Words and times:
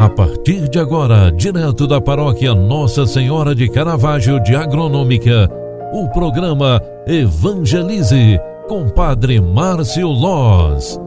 A 0.00 0.08
partir 0.08 0.66
de 0.70 0.78
agora, 0.78 1.30
direto 1.30 1.86
da 1.86 2.00
paróquia 2.00 2.54
Nossa 2.54 3.06
Senhora 3.06 3.54
de 3.54 3.68
Caravaggio 3.68 4.42
de 4.42 4.56
Agronômica, 4.56 5.46
o 5.92 6.08
programa 6.08 6.80
Evangelize 7.06 8.40
com 8.66 8.88
Padre 8.88 9.38
Márcio 9.42 10.08
Loz. 10.08 10.98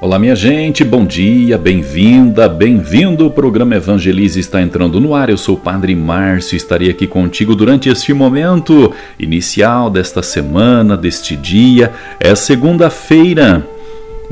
Olá, 0.00 0.18
minha 0.18 0.34
gente, 0.34 0.82
bom 0.82 1.04
dia, 1.04 1.58
bem-vinda, 1.58 2.48
bem-vindo. 2.48 3.26
O 3.26 3.30
programa 3.30 3.76
Evangelize 3.76 4.40
está 4.40 4.62
entrando 4.62 4.98
no 4.98 5.14
ar. 5.14 5.28
Eu 5.28 5.36
sou 5.36 5.56
o 5.56 5.60
Padre 5.60 5.94
Márcio, 5.94 6.56
estarei 6.56 6.88
aqui 6.88 7.06
contigo 7.06 7.54
durante 7.54 7.90
este 7.90 8.14
momento 8.14 8.90
inicial 9.18 9.90
desta 9.90 10.22
semana, 10.22 10.96
deste 10.96 11.36
dia. 11.36 11.92
É 12.18 12.34
segunda-feira, 12.34 13.64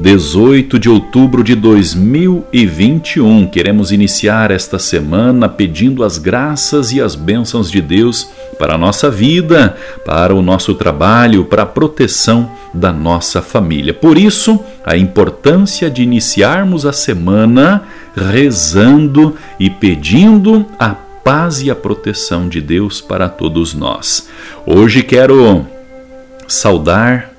18 0.01 0.79
de 0.79 0.89
outubro 0.89 1.45
de 1.45 1.55
2021. 1.55 3.47
Queremos 3.49 3.93
iniciar 3.93 4.51
esta 4.51 4.79
semana 4.79 5.47
pedindo 5.47 6.03
as 6.03 6.17
graças 6.17 6.91
e 6.91 7.03
as 7.03 7.15
bênçãos 7.15 7.71
de 7.71 7.83
Deus 7.83 8.31
para 8.59 8.77
a 8.77 8.79
nossa 8.79 9.11
vida, 9.11 9.77
para 10.07 10.35
o 10.35 10.41
nosso 10.41 10.75
trabalho, 10.75 11.45
para 11.45 11.65
a 11.65 11.67
proteção 11.67 12.51
da 12.73 12.91
nossa 12.91 13.43
família. 13.43 13.93
Por 13.93 14.17
isso, 14.17 14.59
a 14.87 14.97
importância 14.97 15.91
de 15.91 16.03
iniciarmos 16.03 16.87
a 16.87 16.95
semana 16.95 17.83
rezando 18.17 19.37
e 19.59 19.69
pedindo 19.69 20.65
a 20.79 20.95
paz 21.23 21.61
e 21.61 21.71
a 21.71 21.75
proteção 21.75 22.49
de 22.49 22.63
Deus 22.63 23.03
para 23.03 23.29
todos 23.29 23.75
nós. 23.75 24.31
Hoje 24.65 25.03
quero 25.03 25.67
saudar 26.49 27.30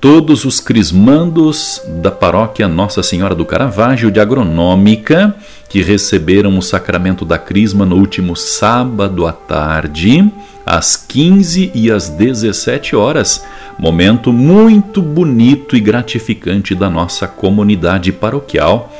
todos 0.00 0.44
os 0.44 0.60
crismandos 0.60 1.82
da 2.00 2.10
paróquia 2.10 2.68
Nossa 2.68 3.02
Senhora 3.02 3.34
do 3.34 3.44
Caravaggio 3.44 4.10
de 4.10 4.20
Agronômica 4.20 5.34
que 5.68 5.82
receberam 5.82 6.56
o 6.56 6.62
sacramento 6.62 7.24
da 7.24 7.36
crisma 7.36 7.84
no 7.84 7.96
último 7.96 8.34
sábado 8.34 9.26
à 9.26 9.32
tarde, 9.32 10.32
às 10.64 10.96
15 10.96 11.72
e 11.74 11.90
às 11.90 12.08
17 12.08 12.96
horas. 12.96 13.44
Momento 13.78 14.32
muito 14.32 15.02
bonito 15.02 15.76
e 15.76 15.80
gratificante 15.80 16.74
da 16.74 16.88
nossa 16.88 17.28
comunidade 17.28 18.12
paroquial. 18.12 18.92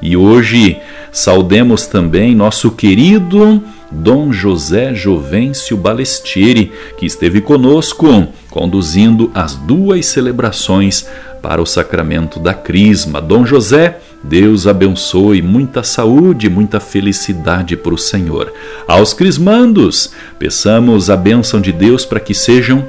E 0.00 0.16
hoje 0.16 0.78
saudemos 1.12 1.86
também 1.86 2.34
nosso 2.34 2.70
querido 2.70 3.62
Dom 3.94 4.32
José 4.32 4.94
Jovencio 4.94 5.76
Balestieri, 5.76 6.72
que 6.98 7.06
esteve 7.06 7.40
conosco 7.40 8.26
conduzindo 8.50 9.30
as 9.34 9.54
duas 9.54 10.06
celebrações 10.06 11.06
para 11.40 11.60
o 11.60 11.66
sacramento 11.66 12.40
da 12.40 12.54
Crisma. 12.54 13.20
Dom 13.20 13.44
José, 13.44 13.98
Deus 14.22 14.66
abençoe, 14.66 15.42
muita 15.42 15.82
saúde, 15.82 16.48
muita 16.48 16.80
felicidade 16.80 17.76
para 17.76 17.94
o 17.94 17.98
Senhor. 17.98 18.52
Aos 18.88 19.12
crismandos, 19.12 20.12
peçamos 20.38 21.10
a 21.10 21.16
bênção 21.16 21.60
de 21.60 21.72
Deus 21.72 22.06
para 22.06 22.20
que 22.20 22.34
sejam 22.34 22.84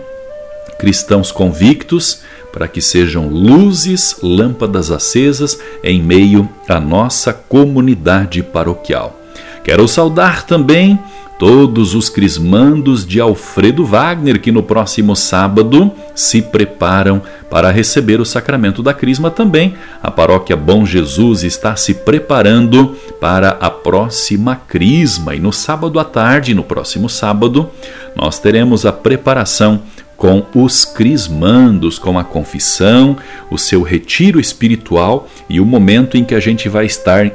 cristãos 0.80 1.32
convictos, 1.32 2.22
para 2.54 2.68
que 2.68 2.82
sejam 2.82 3.28
luzes, 3.28 4.18
lâmpadas 4.24 4.90
acesas 4.90 5.60
em 5.84 6.02
meio 6.02 6.48
à 6.70 6.80
nossa 6.80 7.34
comunidade 7.34 8.42
paroquial. 8.42 9.25
Quero 9.66 9.88
saudar 9.88 10.44
também 10.44 11.00
todos 11.40 11.96
os 11.96 12.08
crismandos 12.08 13.04
de 13.04 13.20
Alfredo 13.20 13.84
Wagner, 13.84 14.40
que 14.40 14.52
no 14.52 14.62
próximo 14.62 15.16
sábado 15.16 15.92
se 16.14 16.40
preparam 16.40 17.20
para 17.50 17.72
receber 17.72 18.22
o 18.22 18.26
sacramento 18.26 18.84
da 18.84 18.94
Crisma 18.94 19.32
também. 19.32 19.74
A 20.04 20.12
paróquia 20.12 20.56
Bom 20.56 20.86
Jesus 20.86 21.44
está 21.44 21.76
se 21.76 21.96
preparando 21.96 22.96
para 23.20 23.58
a 23.60 23.72
próxima 23.72 24.56
Crisma 24.56 25.34
e 25.34 25.40
no 25.40 25.52
sábado 25.52 26.00
à 26.00 26.04
tarde, 26.04 26.54
no 26.54 26.64
próximo 26.64 27.10
sábado, 27.10 27.68
nós 28.16 28.38
teremos 28.38 28.86
a 28.86 28.94
preparação 28.94 29.82
com 30.16 30.46
os 30.54 30.86
crismandos, 30.86 31.98
com 31.98 32.20
a 32.20 32.24
confissão, 32.24 33.18
o 33.50 33.58
seu 33.58 33.82
retiro 33.82 34.40
espiritual 34.40 35.28
e 35.50 35.60
o 35.60 35.66
momento 35.66 36.18
em 36.18 36.24
que 36.24 36.36
a 36.36 36.40
gente 36.40 36.70
vai 36.70 36.86
estar 36.86 37.32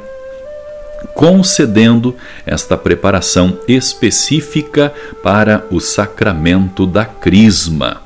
concedendo 1.14 2.14
esta 2.46 2.76
preparação 2.76 3.58
específica 3.66 4.92
para 5.22 5.66
o 5.70 5.80
sacramento 5.80 6.86
da 6.86 7.04
Crisma. 7.04 8.02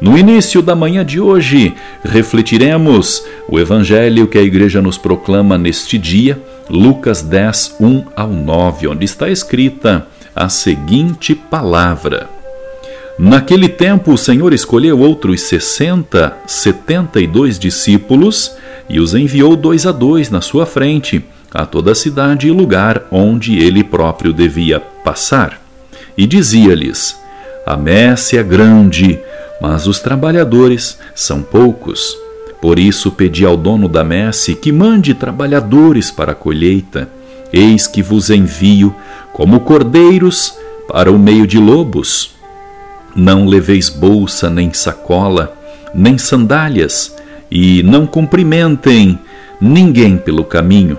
No 0.00 0.18
início 0.18 0.60
da 0.60 0.74
manhã 0.74 1.04
de 1.04 1.20
hoje, 1.20 1.74
refletiremos 2.04 3.24
o 3.48 3.58
evangelho 3.58 4.26
que 4.26 4.36
a 4.36 4.42
igreja 4.42 4.82
nos 4.82 4.98
proclama 4.98 5.56
neste 5.56 5.96
dia, 5.96 6.40
Lucas 6.68 7.22
10, 7.22 7.76
1 7.80 8.04
ao 8.16 8.28
9, 8.28 8.88
onde 8.88 9.04
está 9.04 9.28
escrita 9.28 10.06
a 10.34 10.48
seguinte 10.48 11.34
palavra: 11.34 12.28
Naquele 13.18 13.68
tempo, 13.68 14.12
o 14.12 14.18
Senhor 14.18 14.52
escolheu 14.52 14.98
outros 14.98 15.42
sessenta, 15.42 16.36
setenta 16.46 17.20
e 17.20 17.26
dois 17.26 17.58
discípulos 17.58 18.56
e 18.88 18.98
os 18.98 19.14
enviou 19.14 19.56
dois 19.56 19.86
a 19.86 19.92
dois 19.92 20.30
na 20.30 20.40
sua 20.40 20.66
frente 20.66 21.24
a 21.54 21.64
toda 21.64 21.92
a 21.92 21.94
cidade 21.94 22.48
e 22.48 22.50
lugar 22.50 23.06
onde 23.12 23.56
ele 23.56 23.84
próprio 23.84 24.32
devia 24.32 24.80
passar. 24.80 25.60
E 26.18 26.26
dizia-lhes: 26.26 27.16
A 27.64 27.76
messe 27.76 28.36
é 28.36 28.42
grande, 28.42 29.20
mas 29.60 29.86
os 29.86 30.00
trabalhadores 30.00 30.98
são 31.14 31.40
poucos. 31.40 32.18
Por 32.60 32.78
isso 32.78 33.12
pedi 33.12 33.44
ao 33.44 33.56
dono 33.56 33.88
da 33.88 34.02
messe 34.02 34.54
que 34.54 34.72
mande 34.72 35.14
trabalhadores 35.14 36.10
para 36.10 36.32
a 36.32 36.34
colheita. 36.34 37.08
Eis 37.52 37.86
que 37.86 38.02
vos 38.02 38.30
envio 38.30 38.92
como 39.32 39.60
cordeiros 39.60 40.58
para 40.88 41.12
o 41.12 41.18
meio 41.18 41.46
de 41.46 41.58
lobos. 41.58 42.34
Não 43.14 43.46
leveis 43.46 43.88
bolsa, 43.88 44.50
nem 44.50 44.72
sacola, 44.72 45.56
nem 45.94 46.18
sandálias, 46.18 47.14
e 47.48 47.82
não 47.84 48.06
cumprimentem 48.06 49.18
ninguém 49.60 50.16
pelo 50.16 50.42
caminho. 50.42 50.98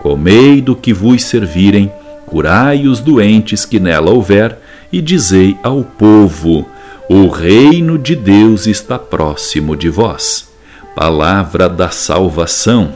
Comei 0.00 0.62
do 0.62 0.74
que 0.74 0.94
vos 0.94 1.22
servirem, 1.24 1.92
curai 2.24 2.86
os 2.86 3.00
doentes 3.00 3.66
que 3.66 3.78
nela 3.78 4.10
houver, 4.10 4.58
e 4.90 5.02
dizei 5.02 5.58
ao 5.62 5.84
povo: 5.84 6.66
O 7.08 7.28
reino 7.28 7.98
de 7.98 8.16
Deus 8.16 8.66
está 8.66 8.98
próximo 8.98 9.76
de 9.76 9.90
vós. 9.90 10.50
Palavra 10.96 11.68
da 11.68 11.90
salvação. 11.90 12.94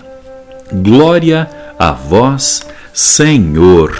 Glória 0.73 1.49
a 1.79 1.93
vós, 1.93 2.67
Senhor. 2.93 3.95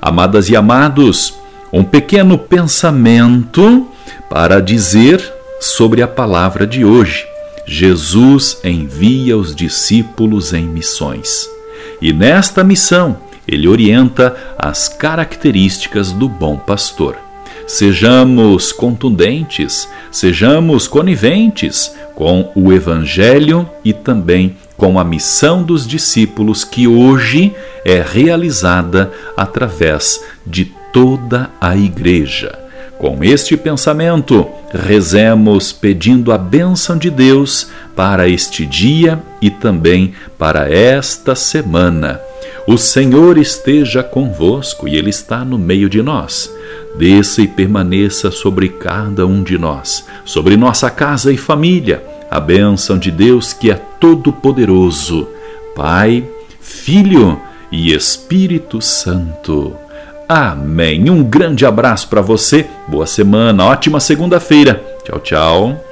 Amadas 0.00 0.48
e 0.48 0.56
amados, 0.56 1.34
um 1.72 1.84
pequeno 1.84 2.36
pensamento 2.36 3.88
para 4.28 4.60
dizer 4.60 5.22
sobre 5.60 6.02
a 6.02 6.08
palavra 6.08 6.66
de 6.66 6.84
hoje. 6.84 7.24
Jesus 7.64 8.58
envia 8.64 9.38
os 9.38 9.54
discípulos 9.54 10.52
em 10.52 10.64
missões. 10.64 11.48
E 12.02 12.12
nesta 12.12 12.64
missão, 12.64 13.16
ele 13.46 13.68
orienta 13.68 14.34
as 14.58 14.88
características 14.88 16.10
do 16.10 16.28
bom 16.28 16.56
pastor. 16.56 17.16
Sejamos 17.64 18.72
contundentes, 18.72 19.88
sejamos 20.10 20.88
coniventes 20.88 21.94
com 22.16 22.50
o 22.56 22.72
Evangelho 22.72 23.70
e 23.84 23.92
também 23.92 24.56
com 24.76 24.98
a 24.98 25.04
missão 25.04 25.62
dos 25.62 25.86
discípulos 25.86 26.64
que 26.64 26.88
hoje 26.88 27.54
é 27.84 28.02
realizada 28.02 29.12
através 29.36 30.20
de 30.44 30.72
toda 30.92 31.50
a 31.60 31.76
Igreja. 31.76 32.58
Com 32.98 33.22
este 33.22 33.56
pensamento, 33.56 34.46
rezemos 34.72 35.72
pedindo 35.72 36.32
a 36.32 36.38
bênção 36.38 36.96
de 36.96 37.10
Deus 37.10 37.68
para 37.94 38.28
este 38.28 38.64
dia 38.66 39.22
e 39.40 39.50
também 39.50 40.14
para 40.38 40.70
esta 40.70 41.34
semana. 41.34 42.20
O 42.66 42.78
Senhor 42.78 43.38
esteja 43.38 44.02
convosco 44.02 44.86
e 44.86 44.96
Ele 44.96 45.10
está 45.10 45.44
no 45.44 45.58
meio 45.58 45.88
de 45.88 46.00
nós. 46.02 46.52
Desça 46.96 47.42
e 47.42 47.48
permaneça 47.48 48.30
sobre 48.30 48.68
cada 48.68 49.26
um 49.26 49.42
de 49.42 49.58
nós, 49.58 50.06
sobre 50.24 50.56
nossa 50.56 50.90
casa 50.90 51.32
e 51.32 51.36
família. 51.36 52.02
A 52.30 52.38
bênção 52.38 52.98
de 52.98 53.10
Deus 53.10 53.52
que 53.52 53.70
é 53.70 53.74
todo-poderoso, 53.74 55.28
Pai, 55.74 56.24
Filho 56.60 57.40
e 57.70 57.92
Espírito 57.92 58.80
Santo. 58.80 59.74
Amém. 60.28 61.10
Um 61.10 61.22
grande 61.22 61.66
abraço 61.66 62.08
para 62.08 62.22
você, 62.22 62.66
boa 62.88 63.06
semana, 63.06 63.66
ótima 63.66 64.00
segunda-feira. 64.00 64.82
Tchau, 65.04 65.20
tchau. 65.20 65.91